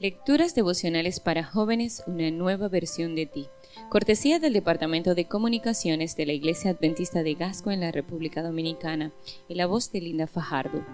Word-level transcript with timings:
Lecturas 0.00 0.56
devocionales 0.56 1.20
para 1.20 1.44
jóvenes, 1.44 2.02
una 2.08 2.28
nueva 2.32 2.66
versión 2.66 3.14
de 3.14 3.26
ti. 3.26 3.46
Cortesía 3.90 4.40
del 4.40 4.52
Departamento 4.52 5.14
de 5.14 5.26
Comunicaciones 5.26 6.16
de 6.16 6.26
la 6.26 6.32
Iglesia 6.32 6.72
Adventista 6.72 7.22
de 7.22 7.34
Gasco 7.34 7.70
en 7.70 7.78
la 7.78 7.92
República 7.92 8.42
Dominicana, 8.42 9.12
en 9.48 9.56
la 9.56 9.66
voz 9.66 9.92
de 9.92 10.00
Linda 10.00 10.26
Fajardo. 10.26 10.84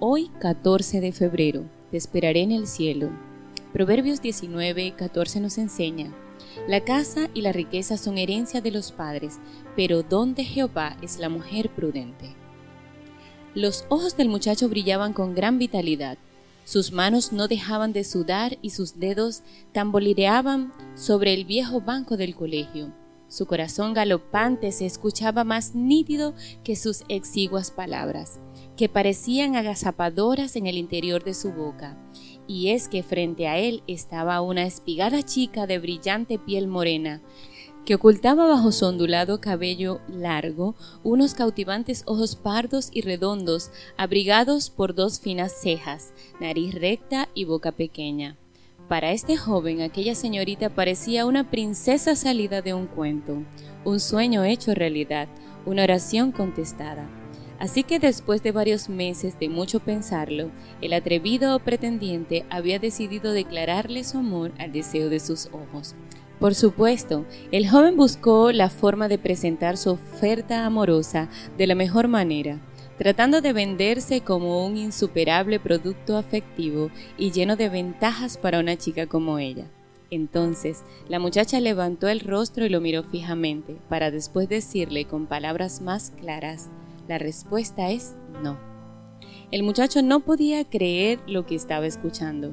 Hoy, 0.00 0.30
14 0.38 1.00
de 1.00 1.12
febrero, 1.12 1.64
te 1.90 1.96
esperaré 1.96 2.42
en 2.42 2.52
el 2.52 2.66
cielo. 2.66 3.08
Proverbios 3.72 4.20
19, 4.20 4.96
14 4.96 5.40
nos 5.40 5.56
enseña, 5.56 6.14
la 6.68 6.84
casa 6.84 7.30
y 7.32 7.40
la 7.40 7.52
riqueza 7.52 7.96
son 7.96 8.18
herencia 8.18 8.60
de 8.60 8.70
los 8.70 8.92
padres, 8.92 9.38
pero 9.76 10.02
don 10.02 10.34
de 10.34 10.44
Jehová 10.44 10.98
es 11.00 11.18
la 11.18 11.30
mujer 11.30 11.70
prudente. 11.70 12.34
Los 13.54 13.86
ojos 13.88 14.14
del 14.18 14.28
muchacho 14.28 14.68
brillaban 14.68 15.14
con 15.14 15.34
gran 15.34 15.58
vitalidad 15.58 16.18
sus 16.64 16.92
manos 16.92 17.32
no 17.32 17.48
dejaban 17.48 17.92
de 17.92 18.04
sudar 18.04 18.58
y 18.62 18.70
sus 18.70 18.98
dedos 18.98 19.42
tamborileaban 19.72 20.72
sobre 20.94 21.34
el 21.34 21.44
viejo 21.44 21.80
banco 21.80 22.16
del 22.16 22.34
colegio. 22.34 22.94
Su 23.28 23.46
corazón 23.46 23.94
galopante 23.94 24.72
se 24.72 24.84
escuchaba 24.84 25.42
más 25.42 25.74
nítido 25.74 26.34
que 26.64 26.76
sus 26.76 27.04
exiguas 27.08 27.70
palabras, 27.70 28.40
que 28.76 28.88
parecían 28.88 29.56
agazapadoras 29.56 30.54
en 30.56 30.66
el 30.66 30.76
interior 30.76 31.24
de 31.24 31.32
su 31.32 31.50
boca. 31.50 31.96
Y 32.46 32.68
es 32.68 32.88
que 32.88 33.02
frente 33.02 33.48
a 33.48 33.58
él 33.58 33.82
estaba 33.86 34.40
una 34.42 34.64
espigada 34.64 35.22
chica 35.22 35.66
de 35.66 35.78
brillante 35.78 36.38
piel 36.38 36.66
morena, 36.68 37.22
que 37.84 37.94
ocultaba 37.94 38.46
bajo 38.46 38.72
su 38.72 38.86
ondulado 38.86 39.40
cabello 39.40 40.00
largo 40.08 40.74
unos 41.02 41.34
cautivantes 41.34 42.02
ojos 42.06 42.36
pardos 42.36 42.90
y 42.92 43.02
redondos, 43.02 43.70
abrigados 43.96 44.70
por 44.70 44.94
dos 44.94 45.20
finas 45.20 45.52
cejas, 45.52 46.12
nariz 46.40 46.74
recta 46.74 47.28
y 47.34 47.44
boca 47.44 47.72
pequeña. 47.72 48.36
Para 48.88 49.12
este 49.12 49.36
joven 49.36 49.80
aquella 49.80 50.14
señorita 50.14 50.70
parecía 50.70 51.26
una 51.26 51.50
princesa 51.50 52.14
salida 52.14 52.62
de 52.62 52.74
un 52.74 52.86
cuento, 52.86 53.42
un 53.84 54.00
sueño 54.00 54.44
hecho 54.44 54.74
realidad, 54.74 55.28
una 55.64 55.84
oración 55.84 56.32
contestada. 56.32 57.08
Así 57.58 57.84
que 57.84 58.00
después 58.00 58.42
de 58.42 58.50
varios 58.50 58.88
meses 58.88 59.38
de 59.38 59.48
mucho 59.48 59.78
pensarlo, 59.78 60.50
el 60.80 60.92
atrevido 60.92 61.56
pretendiente 61.60 62.44
había 62.50 62.80
decidido 62.80 63.32
declararle 63.32 64.02
su 64.02 64.18
amor 64.18 64.50
al 64.58 64.72
deseo 64.72 65.08
de 65.08 65.20
sus 65.20 65.46
ojos. 65.52 65.94
Por 66.42 66.56
supuesto, 66.56 67.24
el 67.52 67.70
joven 67.70 67.96
buscó 67.96 68.50
la 68.50 68.68
forma 68.68 69.06
de 69.06 69.16
presentar 69.16 69.76
su 69.76 69.90
oferta 69.90 70.66
amorosa 70.66 71.28
de 71.56 71.68
la 71.68 71.76
mejor 71.76 72.08
manera, 72.08 72.60
tratando 72.98 73.40
de 73.40 73.52
venderse 73.52 74.22
como 74.22 74.66
un 74.66 74.76
insuperable 74.76 75.60
producto 75.60 76.16
afectivo 76.16 76.90
y 77.16 77.30
lleno 77.30 77.54
de 77.54 77.68
ventajas 77.68 78.38
para 78.38 78.58
una 78.58 78.76
chica 78.76 79.06
como 79.06 79.38
ella. 79.38 79.70
Entonces, 80.10 80.82
la 81.08 81.20
muchacha 81.20 81.60
levantó 81.60 82.08
el 82.08 82.18
rostro 82.18 82.66
y 82.66 82.70
lo 82.70 82.80
miró 82.80 83.04
fijamente, 83.04 83.76
para 83.88 84.10
después 84.10 84.48
decirle 84.48 85.04
con 85.04 85.26
palabras 85.26 85.80
más 85.80 86.10
claras, 86.10 86.70
la 87.06 87.18
respuesta 87.18 87.92
es 87.92 88.16
no. 88.42 88.58
El 89.52 89.62
muchacho 89.62 90.02
no 90.02 90.18
podía 90.18 90.64
creer 90.64 91.20
lo 91.28 91.46
que 91.46 91.54
estaba 91.54 91.86
escuchando. 91.86 92.52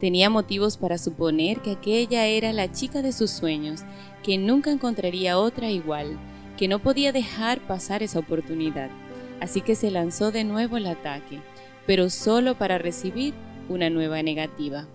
Tenía 0.00 0.30
motivos 0.30 0.78
para 0.78 0.96
suponer 0.96 1.60
que 1.60 1.72
aquella 1.72 2.26
era 2.26 2.54
la 2.54 2.72
chica 2.72 3.02
de 3.02 3.12
sus 3.12 3.30
sueños, 3.30 3.82
que 4.22 4.38
nunca 4.38 4.72
encontraría 4.72 5.38
otra 5.38 5.70
igual, 5.70 6.18
que 6.56 6.68
no 6.68 6.78
podía 6.78 7.12
dejar 7.12 7.60
pasar 7.60 8.02
esa 8.02 8.18
oportunidad. 8.18 8.88
Así 9.40 9.60
que 9.60 9.74
se 9.74 9.90
lanzó 9.90 10.32
de 10.32 10.44
nuevo 10.44 10.76
al 10.76 10.86
ataque, 10.86 11.40
pero 11.86 12.08
solo 12.08 12.56
para 12.56 12.78
recibir 12.78 13.34
una 13.68 13.90
nueva 13.90 14.22
negativa. 14.22 14.86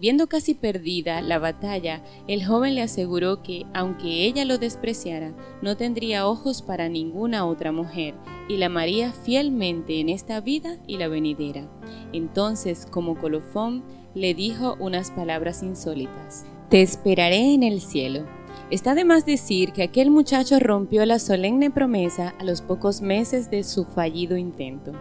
Viendo 0.00 0.28
casi 0.28 0.54
perdida 0.54 1.20
la 1.20 1.38
batalla, 1.38 2.02
el 2.26 2.42
joven 2.42 2.74
le 2.74 2.80
aseguró 2.80 3.42
que, 3.42 3.66
aunque 3.74 4.24
ella 4.24 4.46
lo 4.46 4.56
despreciara, 4.56 5.34
no 5.60 5.76
tendría 5.76 6.26
ojos 6.26 6.62
para 6.62 6.88
ninguna 6.88 7.44
otra 7.44 7.70
mujer 7.70 8.14
y 8.48 8.56
la 8.56 8.66
amaría 8.66 9.12
fielmente 9.12 10.00
en 10.00 10.08
esta 10.08 10.40
vida 10.40 10.78
y 10.86 10.96
la 10.96 11.08
venidera. 11.08 11.68
Entonces, 12.14 12.86
como 12.90 13.18
colofón, 13.18 13.84
le 14.14 14.32
dijo 14.32 14.74
unas 14.80 15.10
palabras 15.10 15.62
insólitas. 15.62 16.46
Te 16.70 16.80
esperaré 16.80 17.52
en 17.52 17.62
el 17.62 17.82
cielo. 17.82 18.26
Está 18.70 18.94
de 18.94 19.04
más 19.04 19.26
decir 19.26 19.72
que 19.72 19.82
aquel 19.82 20.12
muchacho 20.12 20.60
rompió 20.60 21.04
la 21.04 21.18
solemne 21.18 21.72
promesa 21.72 22.36
a 22.38 22.44
los 22.44 22.62
pocos 22.62 23.02
meses 23.02 23.50
de 23.50 23.64
su 23.64 23.84
fallido 23.84 24.36
intento. 24.36 24.92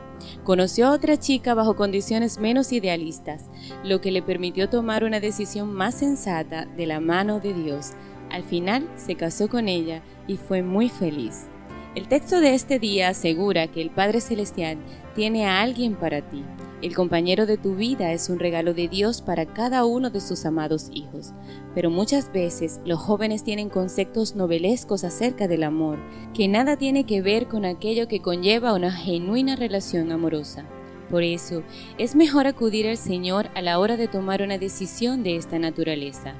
Conoció 0.43 0.87
a 0.87 0.91
otra 0.91 1.17
chica 1.17 1.53
bajo 1.53 1.75
condiciones 1.75 2.39
menos 2.39 2.71
idealistas, 2.71 3.47
lo 3.83 4.01
que 4.01 4.09
le 4.09 4.23
permitió 4.23 4.69
tomar 4.69 5.03
una 5.03 5.19
decisión 5.19 5.71
más 5.71 5.93
sensata 5.93 6.65
de 6.65 6.87
la 6.87 6.99
mano 6.99 7.39
de 7.39 7.53
Dios. 7.53 7.91
Al 8.31 8.43
final 8.43 8.89
se 8.95 9.13
casó 9.13 9.49
con 9.49 9.67
ella 9.67 10.01
y 10.27 10.37
fue 10.37 10.63
muy 10.63 10.89
feliz. 10.89 11.45
El 11.93 12.07
texto 12.07 12.39
de 12.39 12.55
este 12.55 12.79
día 12.79 13.09
asegura 13.09 13.67
que 13.67 13.83
el 13.83 13.91
Padre 13.91 14.19
Celestial 14.19 14.79
tiene 15.13 15.45
a 15.45 15.61
alguien 15.61 15.95
para 15.95 16.27
ti, 16.27 16.43
el 16.81 16.95
compañero 16.95 17.45
de 17.45 17.57
tu 17.57 17.75
vida 17.75 18.13
es 18.13 18.29
un 18.29 18.39
regalo 18.39 18.73
de 18.73 18.87
Dios 18.87 19.21
para 19.21 19.45
cada 19.45 19.83
uno 19.83 20.09
de 20.09 20.21
sus 20.21 20.45
amados 20.45 20.89
hijos, 20.93 21.33
pero 21.75 21.89
muchas 21.89 22.31
veces 22.31 22.79
los 22.85 22.99
jóvenes 22.99 23.43
tienen 23.43 23.69
conceptos 23.69 24.35
novelescos 24.35 25.03
acerca 25.03 25.47
del 25.47 25.63
amor, 25.63 25.99
que 26.33 26.47
nada 26.47 26.77
tiene 26.77 27.05
que 27.05 27.21
ver 27.21 27.47
con 27.47 27.65
aquello 27.65 28.07
que 28.07 28.21
conlleva 28.21 28.73
una 28.73 28.91
genuina 28.91 29.57
relación 29.57 30.11
amorosa. 30.11 30.65
Por 31.09 31.23
eso, 31.23 31.63
es 31.97 32.15
mejor 32.15 32.47
acudir 32.47 32.87
al 32.87 32.97
Señor 32.97 33.49
a 33.55 33.61
la 33.61 33.79
hora 33.79 33.97
de 33.97 34.07
tomar 34.07 34.41
una 34.41 34.57
decisión 34.57 35.23
de 35.23 35.35
esta 35.35 35.59
naturaleza. 35.59 36.35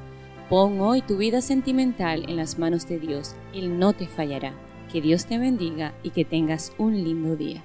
Pon 0.50 0.80
hoy 0.80 1.02
tu 1.02 1.18
vida 1.18 1.42
sentimental 1.42 2.24
en 2.30 2.38
las 2.38 2.58
manos 2.58 2.88
de 2.88 3.00
Dios, 3.00 3.36
Él 3.54 3.78
no 3.78 3.94
te 3.94 4.08
fallará. 4.08 4.54
Que 4.92 5.02
Dios 5.02 5.26
te 5.26 5.38
bendiga 5.38 5.94
y 6.02 6.10
que 6.12 6.26
tengas 6.26 6.74
un 6.80 6.96
lindo 7.04 7.36
día. 7.36 7.64